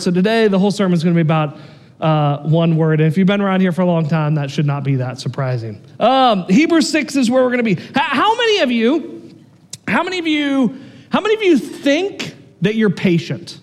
[0.00, 1.56] So today, the whole sermon is going to be about
[2.00, 3.00] uh, one word.
[3.00, 5.18] And if you've been around here for a long time, that should not be that
[5.18, 5.84] surprising.
[5.98, 7.72] Um, Hebrews 6 is where we're going to be.
[7.72, 9.44] H- how many of you,
[9.86, 13.60] how many of you, how many of you think that you're patient?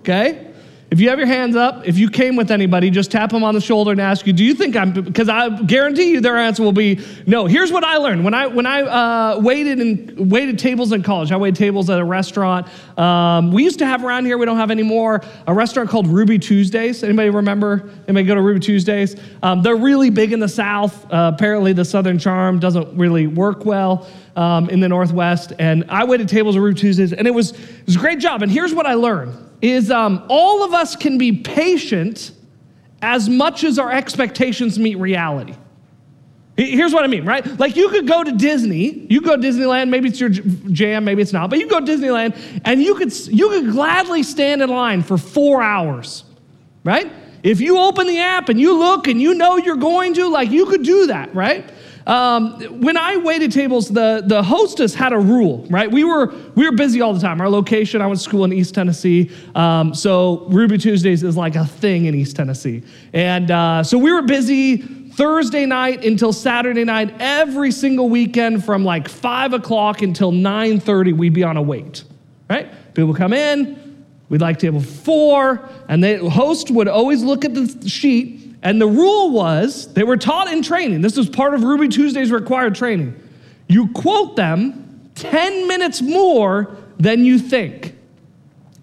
[0.00, 0.45] Okay?
[0.88, 3.54] If you have your hands up, if you came with anybody, just tap them on
[3.54, 6.62] the shoulder and ask you, "Do you think I'm?" Because I guarantee you, their answer
[6.62, 7.46] will be no.
[7.46, 11.32] Here's what I learned when I when I uh, waited and waited tables in college.
[11.32, 12.68] I waited tables at a restaurant.
[12.96, 14.38] Um, we used to have around here.
[14.38, 15.22] We don't have anymore.
[15.48, 17.02] A restaurant called Ruby Tuesdays.
[17.02, 17.90] Anybody remember?
[18.06, 19.16] Anybody go to Ruby Tuesdays?
[19.42, 21.04] Um, they're really big in the South.
[21.12, 24.06] Uh, apparently, the Southern charm doesn't really work well.
[24.36, 27.86] Um, in the Northwest, and I waited tables at Ruby Tuesdays, and it was, it
[27.86, 28.42] was a great job.
[28.42, 29.32] And here's what I learned
[29.66, 32.32] is um, all of us can be patient
[33.02, 35.54] as much as our expectations meet reality.
[36.56, 37.44] Here's what I mean, right?
[37.58, 41.20] Like you could go to Disney, you go to Disneyland, maybe it's your jam, maybe
[41.20, 44.70] it's not, but you go to Disneyland and you could you could gladly stand in
[44.70, 46.24] line for 4 hours.
[46.82, 47.12] Right?
[47.42, 50.50] If you open the app and you look and you know you're going to, like
[50.50, 51.70] you could do that, right?
[52.06, 55.90] Um, when I waited tables, the, the hostess had a rule, right?
[55.90, 57.40] We were, we were busy all the time.
[57.40, 59.30] Our location, I went to school in East Tennessee.
[59.56, 62.84] Um, so Ruby Tuesdays is like a thing in East Tennessee.
[63.12, 64.76] And uh, so we were busy
[65.16, 71.32] Thursday night until Saturday night, every single weekend from like 5 o'clock until 9.30, we'd
[71.32, 72.04] be on a wait,
[72.48, 72.70] right?
[72.94, 77.88] People come in, we'd like table four, and the host would always look at the
[77.88, 81.00] sheet and the rule was they were taught in training.
[81.00, 83.20] This was part of Ruby Tuesday's required training.
[83.68, 87.94] You quote them 10 minutes more than you think.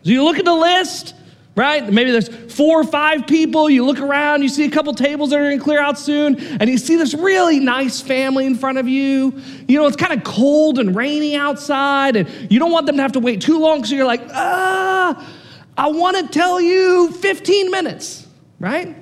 [0.04, 1.16] So you look at the list,
[1.56, 1.92] right?
[1.92, 3.70] Maybe there's four or five people.
[3.70, 6.40] You look around, you see a couple tables that are going to clear out soon,
[6.40, 9.40] and you see this really nice family in front of you.
[9.68, 13.02] You know, it's kind of cold and rainy outside, and you don't want them to
[13.02, 15.34] have to wait too long, so you're like, ah,
[15.78, 18.28] I want to tell you 15 minutes,
[18.60, 18.96] right?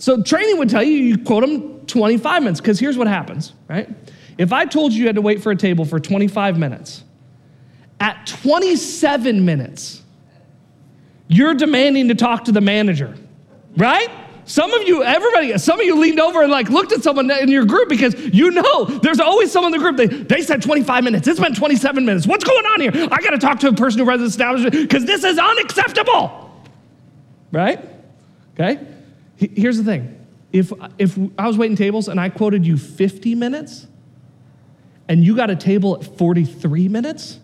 [0.00, 3.88] So training would tell you, you quote them 25 minutes, because here's what happens, right?
[4.38, 7.04] If I told you you had to wait for a table for 25 minutes,
[8.00, 10.02] at 27 minutes,
[11.28, 13.14] you're demanding to talk to the manager,
[13.76, 14.08] right?
[14.46, 17.50] Some of you, everybody, some of you leaned over and like looked at someone in
[17.50, 19.98] your group because you know there's always someone in the group.
[19.98, 21.28] They, they said 25 minutes.
[21.28, 22.26] It's been 27 minutes.
[22.26, 23.08] What's going on here?
[23.12, 26.64] I got to talk to a person who runs the establishment because this is unacceptable.
[27.52, 27.84] Right?
[28.54, 28.80] Okay?
[29.40, 30.16] Here's the thing
[30.52, 33.86] if, if I was waiting tables and I quoted you 50 minutes
[35.08, 37.38] and you got a table at 43 minutes,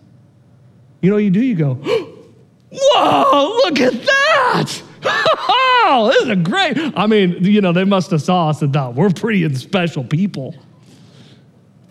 [1.01, 1.41] you know what you do?
[1.41, 1.73] You go,
[2.71, 4.83] whoa, look at that.
[5.03, 6.77] Oh, this is a great.
[6.95, 10.55] I mean, you know, they must have saw us and thought, we're pretty special people.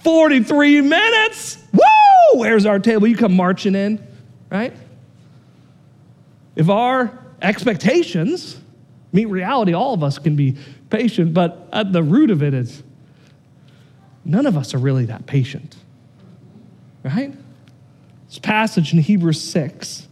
[0.05, 1.59] 43 minutes?
[1.72, 2.39] Woo!
[2.39, 3.09] Where's our table?
[3.09, 4.06] You come marching in,
[4.50, 4.72] right?
[6.55, 8.61] If our expectations
[9.16, 10.56] meet reality, all of us can be
[10.91, 12.84] patient, but at the root of it is
[14.25, 15.75] none of us are really that patient.
[17.03, 17.34] Right?
[18.28, 20.06] This passage in Hebrews 6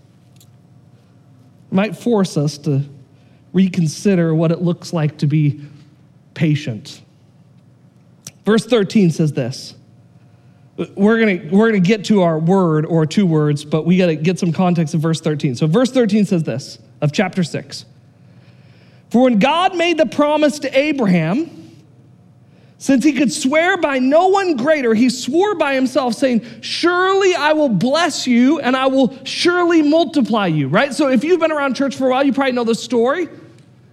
[1.70, 2.82] might force us to
[3.53, 5.60] reconsider what it looks like to be
[6.32, 7.03] patient.
[8.44, 9.75] Verse 13 says this.
[10.97, 14.16] We're gonna we're gonna get to our word or two words, but we got to
[14.16, 15.54] get some context of verse 13.
[15.54, 17.84] So, verse 13 says this of chapter 6.
[19.15, 21.49] For when God made the promise to Abraham,
[22.79, 27.53] since he could swear by no one greater, he swore by himself, saying, Surely I
[27.53, 30.93] will bless you and I will surely multiply you, right?
[30.93, 33.29] So if you've been around church for a while, you probably know this story.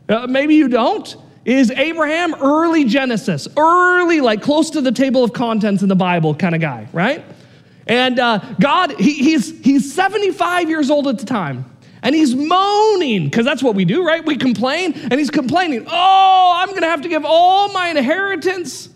[0.10, 1.16] Uh, maybe you don't.
[1.46, 6.34] Is Abraham early Genesis, early, like close to the table of contents in the Bible
[6.34, 7.24] kind of guy, right?
[7.86, 11.71] And uh, God, he, he's, he's 75 years old at the time.
[12.04, 14.26] And he's moaning, because that's what we do, right?
[14.26, 18.90] We complain, and he's complaining, Oh, I'm going to have to give all my inheritance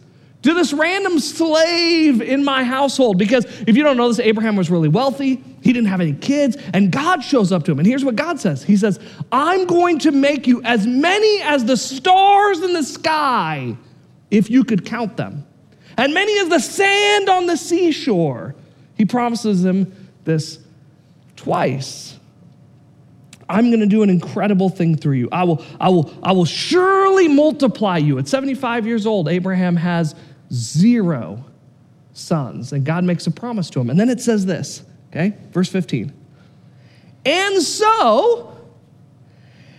[0.45, 3.17] to this random slave in my household.
[3.17, 5.43] Because if you don't know this, Abraham was really wealthy.
[5.63, 6.55] He didn't have any kids.
[6.71, 7.79] And God shows up to him.
[7.79, 8.99] And here's what God says He says,
[9.31, 13.75] I'm going to make you as many as the stars in the sky,
[14.29, 15.45] if you could count them,
[15.97, 18.55] and many as the sand on the seashore.
[18.97, 20.59] He promises him this
[21.35, 22.14] twice.
[23.47, 25.29] I'm going to do an incredible thing through you.
[25.31, 28.17] I will, I will, I will surely multiply you.
[28.17, 30.15] At 75 years old, Abraham has
[30.51, 31.43] zero
[32.13, 33.89] sons, and God makes a promise to him.
[33.89, 36.11] And then it says this, okay, verse 15.
[37.25, 38.57] And so,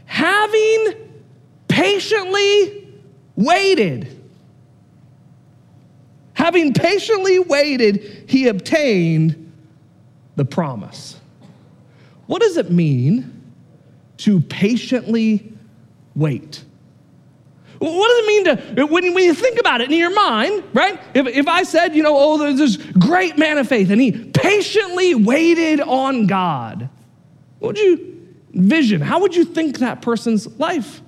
[0.04, 0.94] having
[1.66, 2.88] patiently
[3.34, 4.20] waited,
[6.34, 9.42] having patiently waited, he obtained
[10.36, 11.18] the promise.
[12.26, 13.35] what does it mean
[14.18, 15.52] to patiently
[16.14, 16.64] wait?
[17.78, 21.00] What does it mean to, when, you think about it in your mind, right?
[21.14, 24.12] If, if I said, you know, oh, there's this great man of faith and he
[24.12, 26.88] patiently waited on God,
[27.58, 29.00] what would you envision?
[29.00, 31.02] How would you think that person's life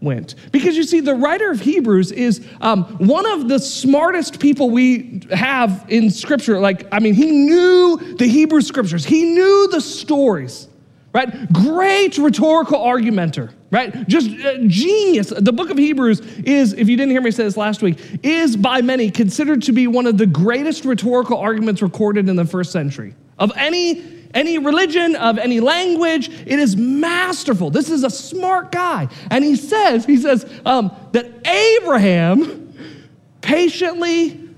[0.00, 0.34] went?
[0.50, 5.22] Because you see, the writer of Hebrews is um, one of the smartest people we
[5.30, 6.58] have in Scripture.
[6.60, 10.68] Like, I mean, he knew the Hebrew Scriptures, he knew the stories,
[11.12, 11.52] right?
[11.52, 14.06] Great rhetorical argumenter right?
[14.06, 15.32] Just uh, genius.
[15.34, 18.54] The book of Hebrews is, if you didn't hear me say this last week, is
[18.54, 22.70] by many considered to be one of the greatest rhetorical arguments recorded in the first
[22.70, 28.72] century of any any religion of any language it is masterful this is a smart
[28.72, 32.72] guy and he says he says um, that abraham
[33.42, 34.48] patiently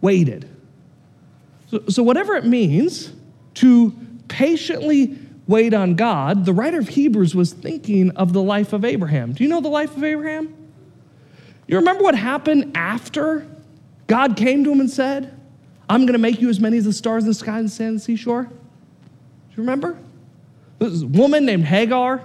[0.00, 0.48] waited
[1.70, 3.12] so, so whatever it means
[3.54, 3.94] to
[4.26, 5.16] patiently
[5.46, 9.32] wait on God, the writer of Hebrews was thinking of the life of Abraham.
[9.32, 10.54] Do you know the life of Abraham?
[11.66, 13.46] You remember what happened after
[14.06, 15.38] God came to him and said,
[15.88, 17.72] I'm going to make you as many as the stars in the sky and the
[17.72, 18.44] sand and the seashore?
[18.44, 18.50] Do
[19.50, 19.98] you remember?
[20.78, 22.22] This woman named Hagar.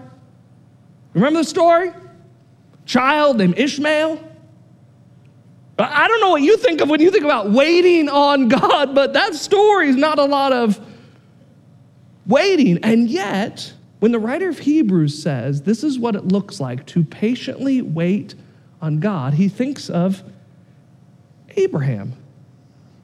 [1.14, 1.92] Remember the story?
[2.86, 4.30] Child named Ishmael.
[5.78, 9.14] I don't know what you think of when you think about waiting on God, but
[9.14, 10.80] that story is not a lot of
[12.32, 12.80] waiting.
[12.84, 17.04] And yet, when the writer of Hebrews says this is what it looks like to
[17.04, 18.34] patiently wait
[18.82, 20.24] on God, he thinks of
[21.56, 22.14] Abraham.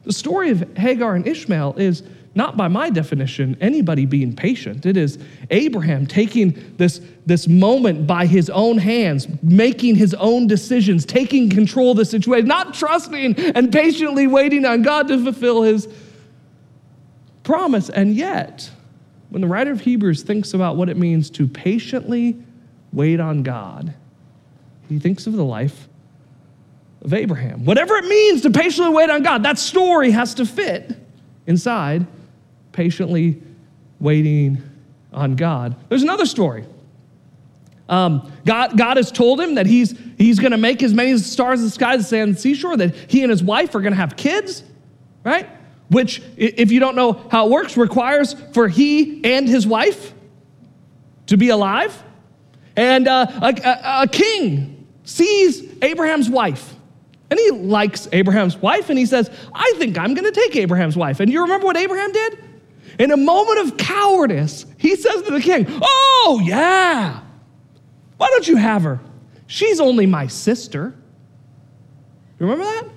[0.05, 2.01] The story of Hagar and Ishmael is
[2.33, 4.85] not by my definition anybody being patient.
[4.85, 5.17] It is
[5.49, 11.91] Abraham taking this, this moment by his own hands, making his own decisions, taking control
[11.91, 15.87] of the situation, not trusting and patiently waiting on God to fulfill his
[17.43, 17.89] promise.
[17.89, 18.69] And yet,
[19.29, 22.37] when the writer of Hebrews thinks about what it means to patiently
[22.93, 23.93] wait on God,
[24.87, 25.89] he thinks of the life
[27.01, 27.65] of Abraham.
[27.65, 30.97] Whatever it means to patiently wait on God, that story has to fit
[31.45, 32.05] inside
[32.71, 33.41] patiently
[33.99, 34.61] waiting
[35.11, 35.75] on God.
[35.89, 36.65] There's another story.
[37.89, 41.59] Um, God, God has told him that he's, he's going to make as many stars
[41.59, 43.93] in the sky as the sand and seashore, that he and his wife are going
[43.93, 44.63] to have kids,
[45.23, 45.49] right?
[45.89, 50.13] Which, if you don't know how it works, requires for he and his wife
[51.27, 52.03] to be alive.
[52.75, 56.75] And uh, a, a, a king sees Abraham's wife.
[57.29, 61.19] And he likes Abraham's wife, and he says, I think I'm gonna take Abraham's wife.
[61.19, 62.39] And you remember what Abraham did?
[62.99, 67.19] In a moment of cowardice, he says to the king, Oh, yeah,
[68.17, 68.99] why don't you have her?
[69.45, 70.95] She's only my sister.
[72.39, 72.96] You remember that?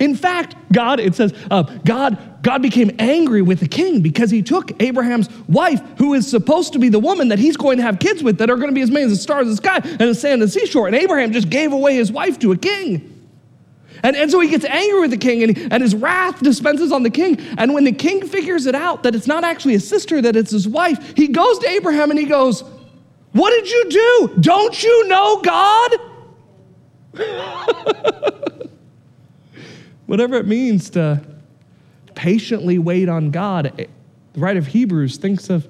[0.00, 4.42] In fact, God, it says, uh, God, God became angry with the king because he
[4.42, 7.98] took Abraham's wife, who is supposed to be the woman that he's going to have
[7.98, 9.80] kids with, that are going to be as many as the stars of the sky
[9.82, 10.86] and the sand of the seashore.
[10.86, 13.08] And Abraham just gave away his wife to a king.
[14.02, 17.02] And, and so he gets angry with the king and, and his wrath dispenses on
[17.02, 17.38] the king.
[17.56, 20.50] And when the king figures it out that it's not actually his sister, that it's
[20.50, 22.64] his wife, he goes to Abraham and he goes,
[23.32, 24.40] What did you do?
[24.40, 25.92] Don't you know God?
[30.12, 31.18] whatever it means to
[32.14, 33.72] patiently wait on God.
[33.78, 33.86] Eh,
[34.34, 35.66] the writer of Hebrews thinks of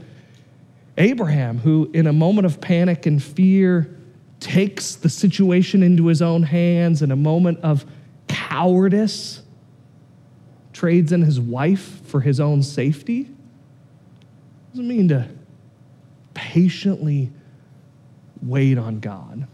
[0.99, 3.97] Abraham, who, in a moment of panic and fear,
[4.41, 7.87] takes the situation into his own hands in a moment of
[8.27, 9.43] cowardice,
[10.73, 13.31] trades in his wife for his own safety.
[14.73, 15.29] Does it mean to
[16.35, 17.31] patiently
[18.43, 19.47] wait on God?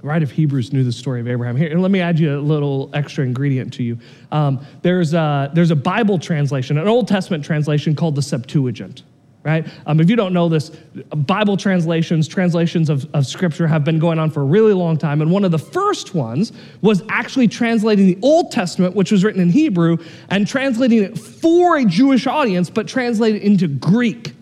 [0.00, 1.56] The writer of Hebrews knew the story of Abraham.
[1.56, 3.98] Here, and let me add you a little extra ingredient to you.
[4.32, 9.02] Um, there's, a, there's a Bible translation, an Old Testament translation called the Septuagint
[9.42, 9.66] right?
[9.86, 10.70] Um, if you don't know this,
[11.10, 15.22] Bible translations, translations of, of scripture have been going on for a really long time.
[15.22, 16.52] And one of the first ones
[16.82, 19.96] was actually translating the Old Testament, which was written in Hebrew,
[20.28, 24.34] and translating it for a Jewish audience, but translated into Greek.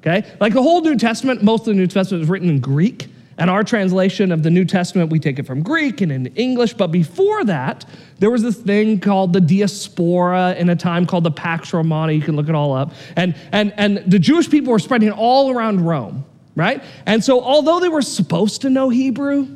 [0.00, 0.30] Okay?
[0.40, 3.08] Like the whole New Testament, most of the New Testament is written in Greek.
[3.36, 6.74] And our translation of the New Testament, we take it from Greek and in English.
[6.74, 7.84] But before that,
[8.18, 12.12] there was this thing called the diaspora in a time called the Pax Romana.
[12.12, 12.92] You can look it all up.
[13.16, 16.24] And, and, and the Jewish people were spreading all around Rome,
[16.54, 16.82] right?
[17.06, 19.48] And so, although they were supposed to know Hebrew,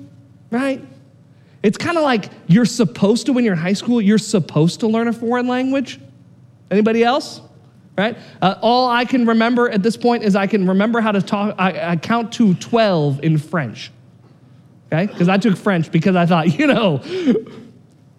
[0.50, 0.85] right?
[1.62, 4.88] It's kind of like you're supposed to, when you're in high school, you're supposed to
[4.88, 6.00] learn a foreign language.
[6.70, 7.40] Anybody else?
[7.99, 8.17] Right?
[8.40, 11.57] Uh, all I can remember at this point is I can remember how to talk,
[11.59, 13.90] I, I count to 12 in French,
[14.87, 15.07] okay?
[15.07, 17.02] Because I took French because I thought, you know,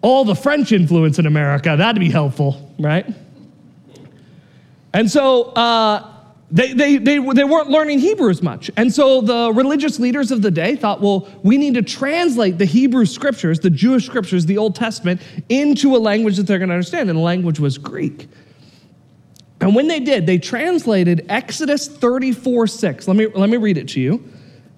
[0.02, 3.06] all the French influence in America, that'd be helpful, right?
[4.92, 6.06] And so, uh,
[6.52, 8.72] they, they, they, they weren't learning Hebrew as much.
[8.76, 12.64] And so the religious leaders of the day thought, well, we need to translate the
[12.64, 16.74] Hebrew scriptures, the Jewish scriptures, the Old Testament, into a language that they're going to
[16.74, 17.08] understand.
[17.08, 18.28] And the language was Greek.
[19.60, 23.08] And when they did, they translated Exodus 34 6.
[23.08, 24.26] Let me, let me read it to you.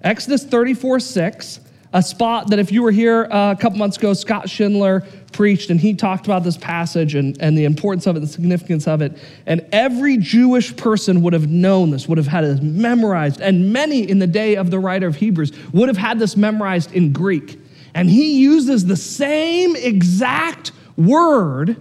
[0.01, 1.59] Exodus 34 6
[1.93, 5.69] a spot that if you were here uh, a couple months ago, Scott Schindler preached
[5.69, 9.01] and he talked about this passage and, and the importance of it, the significance of
[9.01, 9.15] it.
[9.45, 13.41] And every Jewish person would have known this, would have had it memorized.
[13.41, 16.91] And many in the day of the writer of Hebrews would have had this memorized
[16.93, 17.59] in Greek.
[17.93, 21.77] And he uses the same exact word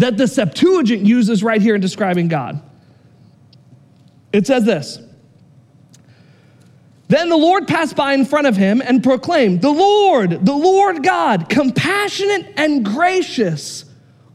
[0.00, 2.60] that the Septuagint uses right here in describing God.
[4.32, 4.98] It says this
[7.08, 11.02] then the Lord passed by in front of him and proclaimed, The Lord, the Lord
[11.02, 13.84] God, compassionate and gracious,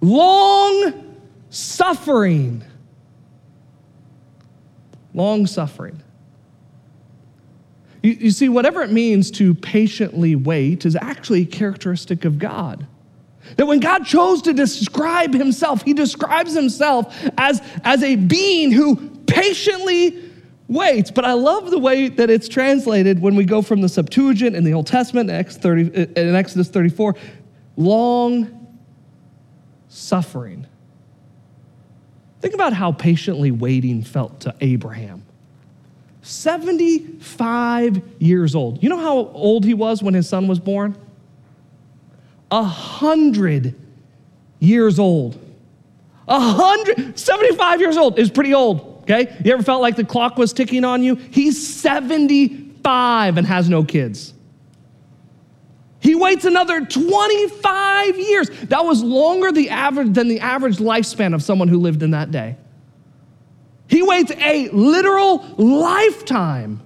[0.02, 1.16] long
[1.50, 2.66] suffering.
[5.14, 6.04] Long suffering.
[8.04, 12.86] You, you, see, whatever it means to patiently wait is actually characteristic of God.
[13.58, 19.10] That when God chose to describe himself, he describes himself as, as a being who
[19.28, 20.32] patiently
[20.68, 21.12] waits.
[21.12, 24.64] But I love the way that it's translated when we go from the Septuagint in
[24.64, 27.16] the Old Testament in Exodus 34
[27.78, 28.78] long
[29.90, 30.68] suffering.
[32.42, 35.24] Think about how patiently waiting felt to Abraham.
[36.22, 38.82] 75 years old.
[38.84, 40.98] You know how old he was when his son was born?
[42.52, 43.76] A hundred
[44.60, 45.40] years old.
[46.28, 49.04] A hundred, 75 years old is pretty old.
[49.04, 49.36] Okay?
[49.44, 51.16] You ever felt like the clock was ticking on you?
[51.16, 54.34] He's 75 and has no kids.
[56.00, 58.50] He waits another 25 years.
[58.66, 62.32] That was longer the average, than the average lifespan of someone who lived in that
[62.32, 62.58] day.
[63.88, 66.82] He waits a literal lifetime.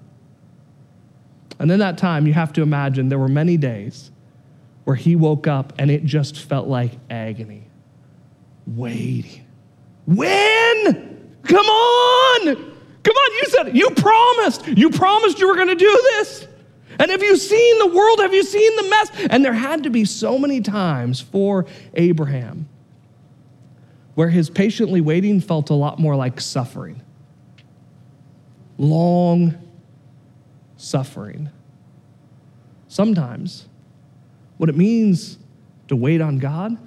[1.60, 4.12] And in that time, you have to imagine there were many days
[4.90, 7.62] where he woke up and it just felt like agony.
[8.66, 9.46] Waiting.
[10.08, 11.36] When?
[11.44, 12.56] Come on.
[13.04, 13.32] Come on.
[13.34, 14.66] You said, you promised.
[14.66, 16.48] You promised you were going to do this.
[16.98, 18.20] And have you seen the world?
[18.20, 19.12] Have you seen the mess?
[19.30, 22.68] And there had to be so many times for Abraham
[24.16, 27.04] where his patiently waiting felt a lot more like suffering.
[28.80, 29.54] Long
[30.78, 31.52] suffering.
[32.88, 33.69] Sometimes
[34.60, 35.38] what it means
[35.88, 36.78] to wait on God.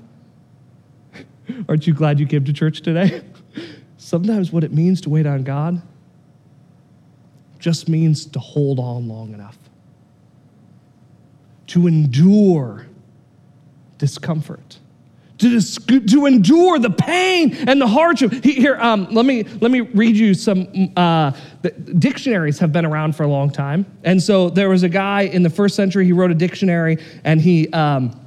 [1.69, 3.23] Aren't you glad you came to church today?
[3.97, 5.81] Sometimes what it means to wait on God
[7.59, 9.57] just means to hold on long enough,
[11.69, 12.87] to endure
[13.97, 14.79] discomfort.
[15.43, 18.33] To, to endure the pain and the hardship.
[18.45, 20.93] Here, um, let me let me read you some.
[20.97, 21.33] Uh,
[21.99, 25.43] dictionaries have been around for a long time, and so there was a guy in
[25.43, 26.05] the first century.
[26.05, 28.21] He wrote a dictionary, and he um,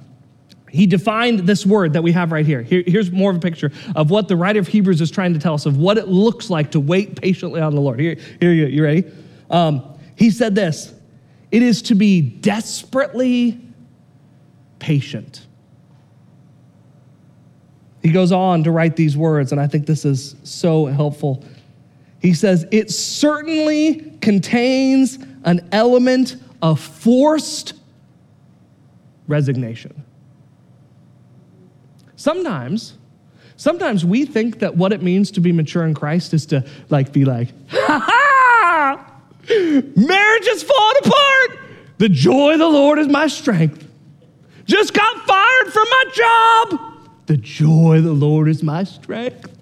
[0.69, 2.61] he defined this word that we have right here.
[2.61, 2.83] here.
[2.85, 5.53] Here's more of a picture of what the writer of Hebrews is trying to tell
[5.53, 7.97] us of what it looks like to wait patiently on the Lord.
[7.97, 9.05] Here, here you, you ready?
[9.49, 10.93] Um, he said this
[11.51, 13.61] it is to be desperately
[14.79, 15.47] patient.
[18.05, 21.43] He goes on to write these words, and I think this is so helpful.
[22.21, 27.73] He says, It certainly contains an element of forced
[29.27, 30.03] resignation.
[32.15, 32.93] Sometimes,
[33.55, 37.11] sometimes we think that what it means to be mature in Christ is to like
[37.11, 39.13] be like, ha ha!
[39.49, 41.59] Marriage is falling apart.
[41.97, 43.83] The joy of the Lord is my strength.
[44.65, 46.94] Just got fired from my job.
[47.25, 49.57] The joy of the Lord is my strength.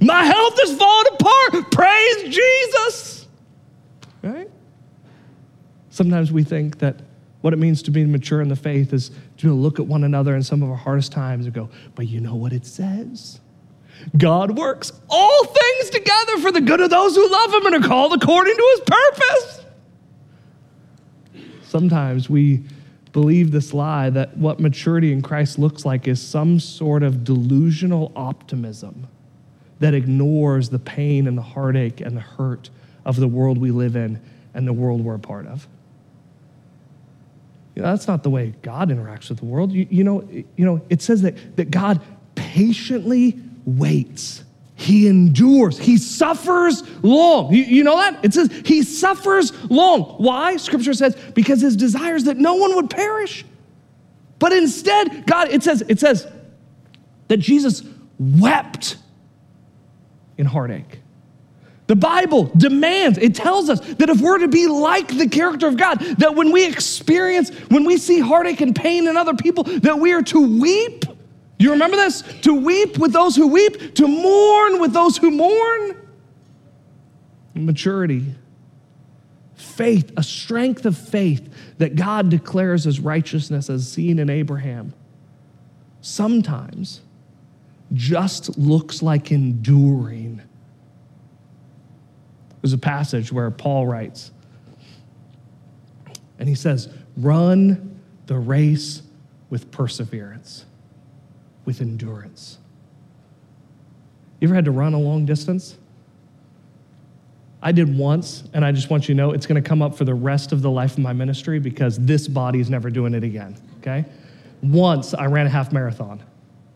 [0.00, 1.70] My health is falling apart.
[1.70, 3.26] Praise Jesus.
[4.22, 4.50] Right?
[5.90, 6.96] Sometimes we think that
[7.40, 10.34] what it means to be mature in the faith is to look at one another
[10.34, 13.40] in some of our hardest times and go, but you know what it says?
[14.16, 17.88] God works all things together for the good of those who love Him and are
[17.88, 19.64] called according to His purpose.
[21.62, 22.64] Sometimes we
[23.12, 28.12] believe this lie that what maturity in Christ looks like is some sort of delusional
[28.14, 29.08] optimism
[29.80, 32.70] that ignores the pain and the heartache and the hurt
[33.04, 34.20] of the world we live in
[34.54, 35.66] and the world we're a part of.
[37.74, 39.70] You know, that's not the way God interacts with the world.
[39.72, 42.00] You, you, know, you know, it says that, that God
[42.34, 44.42] patiently waits.
[44.78, 45.76] He endures.
[45.76, 47.52] He suffers long.
[47.52, 48.24] You, you know that?
[48.24, 50.02] It says he suffers long.
[50.18, 50.56] Why?
[50.56, 53.44] Scripture says, because his desire is that no one would perish.
[54.38, 56.28] But instead, God, it says, it says
[57.26, 57.82] that Jesus
[58.20, 58.98] wept
[60.36, 61.00] in heartache.
[61.88, 65.76] The Bible demands, it tells us that if we're to be like the character of
[65.76, 69.98] God, that when we experience, when we see heartache and pain in other people, that
[69.98, 71.04] we are to weep.
[71.58, 72.22] You remember this?
[72.42, 75.96] To weep with those who weep, to mourn with those who mourn.
[77.54, 78.34] Maturity,
[79.54, 84.94] faith, a strength of faith that God declares as righteousness as seen in Abraham,
[86.00, 87.00] sometimes
[87.92, 90.42] just looks like enduring
[92.62, 94.30] there's a passage where Paul writes,
[96.38, 99.02] and he says, Run the race
[99.50, 100.64] with perseverance,
[101.68, 102.56] with endurance.
[104.40, 105.76] You ever had to run a long distance?
[107.60, 109.94] I did once, and I just want you to know it's going to come up
[109.94, 113.12] for the rest of the life of my ministry because this body is never doing
[113.12, 114.06] it again, okay?
[114.62, 116.22] Once I ran a half marathon,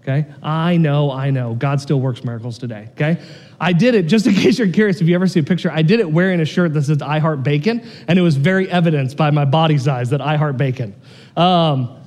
[0.02, 0.26] okay?
[0.42, 1.54] I know, I know.
[1.54, 3.18] God still works miracles today, okay?
[3.58, 5.80] I did it, just in case you're curious, if you ever see a picture, I
[5.80, 9.16] did it wearing a shirt that says I heart bacon, and it was very evidenced
[9.16, 10.94] by my body size that I heart bacon.
[11.34, 11.98] Um,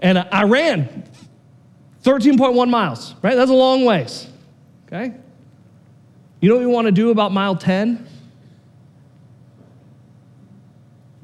[0.00, 1.04] and I ran
[2.06, 3.34] 13.1 miles, right?
[3.34, 4.28] That's a long ways,
[4.86, 5.12] okay?
[6.40, 8.06] You know what you want to do about mile 10?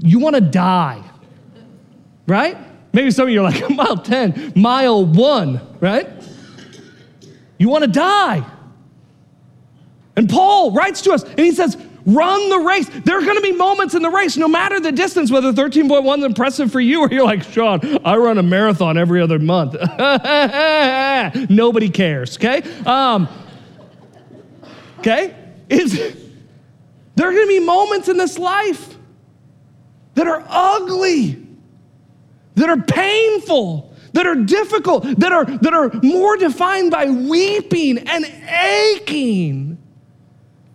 [0.00, 1.00] You want to die,
[2.26, 2.58] right?
[2.92, 6.10] Maybe some of you are like, mile 10, mile one, right?
[7.58, 8.44] You want to die.
[10.16, 12.88] And Paul writes to us and he says, Run the race.
[12.88, 16.18] There are going to be moments in the race, no matter the distance, whether 13.1
[16.18, 19.74] is impressive for you or you're like, Sean, I run a marathon every other month.
[21.50, 22.62] Nobody cares, okay?
[22.84, 23.28] Um,
[24.98, 25.34] okay?
[25.68, 25.92] Is,
[27.14, 28.96] there are going to be moments in this life
[30.14, 31.46] that are ugly,
[32.56, 38.24] that are painful, that are difficult, that are, that are more defined by weeping and
[38.24, 39.78] aching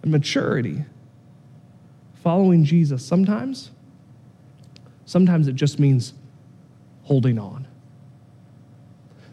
[0.02, 0.86] and maturity.
[2.28, 3.72] Following Jesus, sometimes,
[5.06, 6.14] sometimes it just means
[7.04, 7.66] holding on.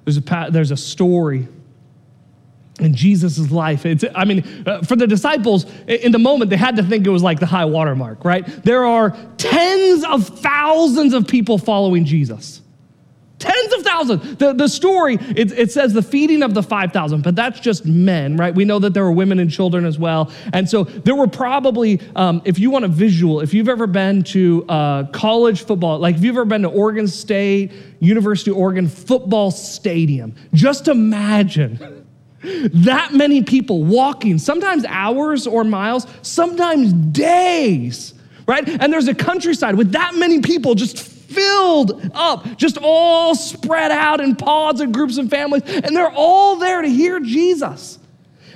[0.05, 1.49] There's a, there's a story
[2.79, 3.85] in Jesus' life.
[3.85, 7.11] It's, I mean, uh, for the disciples, in the moment, they had to think it
[7.11, 8.47] was like the high water mark, right?
[8.63, 12.63] There are tens of thousands of people following Jesus.
[13.45, 14.37] Tens of thousands.
[14.37, 18.39] The, the story, it, it says the feeding of the 5,000, but that's just men,
[18.39, 18.55] right?
[18.55, 20.33] We know that there were women and children as well.
[20.55, 24.23] And so there were probably, um, if you want a visual, if you've ever been
[24.25, 28.89] to uh, college football, like if you've ever been to Oregon State, University of Oregon
[28.89, 32.07] football stadium, just imagine
[32.41, 38.15] that many people walking, sometimes hours or miles, sometimes days,
[38.49, 38.67] right?
[38.67, 44.21] And there's a countryside with that many people just filled up, just all spread out
[44.21, 47.99] in pods and groups and families, and they're all there to hear Jesus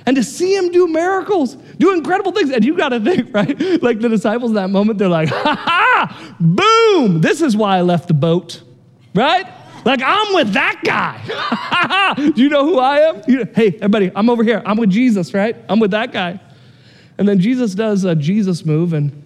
[0.05, 2.49] and to see him do miracles, do incredible things.
[2.49, 3.81] And you got to think, right?
[3.81, 7.81] Like the disciples in that moment, they're like, ha ha, boom, this is why I
[7.81, 8.63] left the boat,
[9.13, 9.45] right?
[9.85, 12.31] Like, I'm with that guy.
[12.35, 13.21] do you know who I am?
[13.27, 14.61] You, hey, everybody, I'm over here.
[14.65, 15.55] I'm with Jesus, right?
[15.69, 16.39] I'm with that guy.
[17.17, 19.18] And then Jesus does a Jesus move and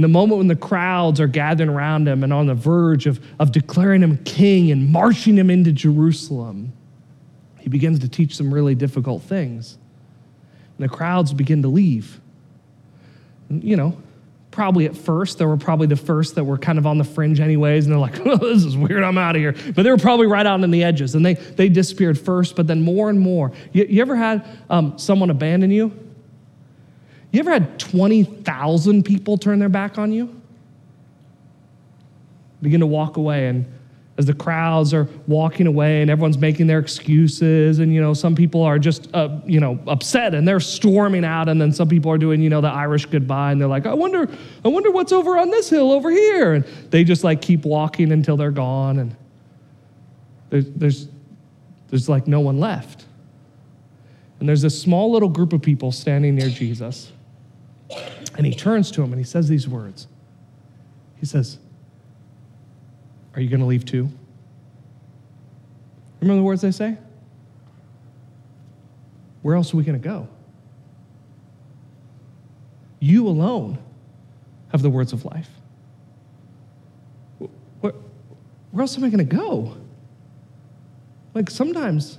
[0.00, 3.20] in the moment when the crowds are gathering around him and on the verge of,
[3.38, 6.72] of declaring him king and marching him into Jerusalem,
[7.58, 9.76] he begins to teach some really difficult things.
[10.78, 12.18] And the crowds begin to leave.
[13.50, 13.98] You know,
[14.50, 17.38] probably at first, there were probably the first that were kind of on the fringe,
[17.38, 19.52] anyways, and they're like, oh, this is weird, I'm out of here.
[19.52, 22.66] But they were probably right out on the edges, and they, they disappeared first, but
[22.66, 23.52] then more and more.
[23.74, 25.92] You, you ever had um, someone abandon you?
[27.32, 30.40] You ever had 20,000 people turn their back on you?
[32.62, 33.66] Begin to walk away and
[34.20, 38.34] as the crowds are walking away and everyone's making their excuses and you know some
[38.34, 42.12] people are just uh, you know upset and they're storming out and then some people
[42.12, 44.28] are doing you know the irish goodbye and they're like i wonder
[44.62, 48.12] i wonder what's over on this hill over here and they just like keep walking
[48.12, 49.16] until they're gone and
[50.50, 51.08] there's there's
[51.88, 53.06] there's like no one left
[54.38, 57.10] and there's this small little group of people standing near jesus
[58.36, 60.06] and he turns to him and he says these words.
[61.18, 61.58] He says,
[63.34, 64.08] Are you going to leave too?
[66.20, 66.96] Remember the words they say?
[69.42, 70.28] Where else are we going to go?
[73.00, 73.78] You alone
[74.72, 75.48] have the words of life.
[77.80, 77.94] Where,
[78.70, 79.76] where else am I going to go?
[81.32, 82.18] Like sometimes,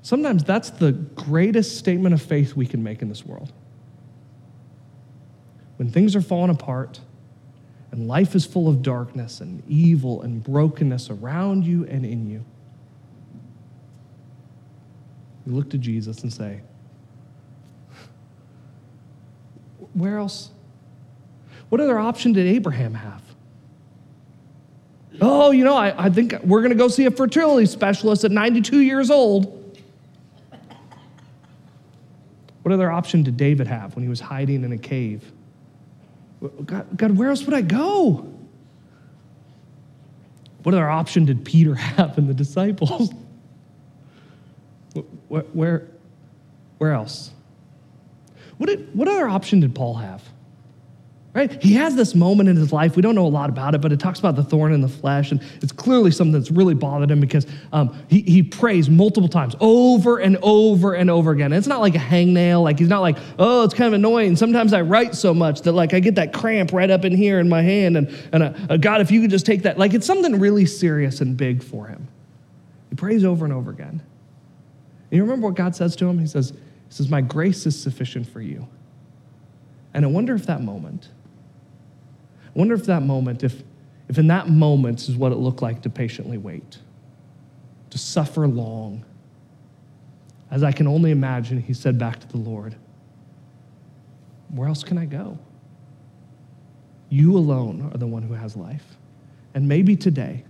[0.00, 3.52] sometimes that's the greatest statement of faith we can make in this world
[5.80, 7.00] when things are falling apart
[7.90, 12.44] and life is full of darkness and evil and brokenness around you and in you,
[15.46, 16.60] you look to Jesus and say,
[19.94, 20.50] where else?
[21.70, 23.22] What other option did Abraham have?
[25.22, 28.32] Oh, you know, I, I think we're going to go see a fertility specialist at
[28.32, 29.80] 92 years old.
[32.64, 35.32] What other option did David have when he was hiding in a cave?
[36.64, 38.26] God, God where else would I go?
[40.62, 43.12] What other option did Peter have and the disciples?
[45.28, 45.86] Where, where,
[46.78, 47.30] where else?
[48.58, 50.22] What, did, what other option did Paul have?
[51.32, 51.62] Right?
[51.62, 52.96] He has this moment in his life.
[52.96, 54.88] We don't know a lot about it, but it talks about the thorn in the
[54.88, 59.28] flesh, and it's clearly something that's really bothered him because um, he, he prays multiple
[59.28, 61.52] times, over and over and over again.
[61.52, 62.64] And it's not like a hangnail.
[62.64, 64.34] Like he's not like, oh, it's kind of annoying.
[64.34, 67.38] Sometimes I write so much that like I get that cramp right up in here
[67.38, 70.06] in my hand, and and uh, God, if you could just take that, like it's
[70.06, 72.08] something really serious and big for him.
[72.88, 74.02] He prays over and over again.
[75.10, 76.18] And you remember what God says to him?
[76.18, 76.56] He says, He
[76.88, 78.66] says, My grace is sufficient for you.
[79.94, 81.08] And I wonder if that moment
[82.54, 83.62] I wonder if that moment, if,
[84.08, 86.78] if in that moment is what it looked like to patiently wait,
[87.90, 89.04] to suffer long.
[90.50, 92.74] As I can only imagine, he said back to the Lord,
[94.48, 95.38] Where else can I go?
[97.08, 98.96] You alone are the one who has life.
[99.54, 100.44] And maybe today,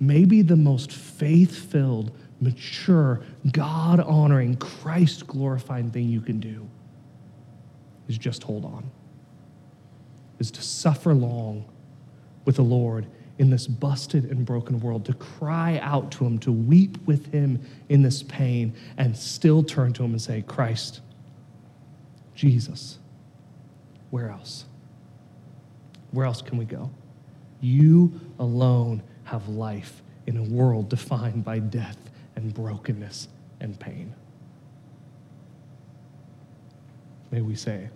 [0.00, 3.20] maybe the most faith filled, mature,
[3.52, 6.68] God honoring, Christ glorifying thing you can do
[8.08, 8.90] is just hold on
[10.38, 11.64] is to suffer long
[12.44, 13.06] with the Lord
[13.38, 17.60] in this busted and broken world, to cry out to Him, to weep with Him
[17.88, 21.00] in this pain, and still turn to Him and say, Christ,
[22.34, 22.98] Jesus,
[24.10, 24.66] where else?
[26.12, 26.90] Where else can we go?
[27.60, 31.98] You alone have life in a world defined by death
[32.36, 33.28] and brokenness
[33.60, 34.14] and pain.
[37.30, 37.88] May we say,